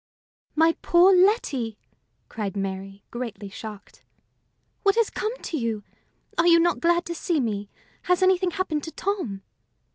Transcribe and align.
"My 0.55 0.75
poor 0.81 1.15
Letty!" 1.15 1.77
cried 2.27 2.57
Mary, 2.57 3.03
greatly 3.11 3.49
shocked, 3.49 4.03
"what 4.81 4.95
has 4.95 5.11
come 5.11 5.37
to 5.43 5.57
you? 5.57 5.83
Are 6.39 6.47
you 6.47 6.59
not 6.59 6.79
glad 6.81 7.05
to 7.05 7.13
see 7.13 7.39
me? 7.39 7.69
Has 8.09 8.23
anything 8.23 8.49
happened 8.49 8.81
to 8.85 8.91
Tom?" 8.91 9.43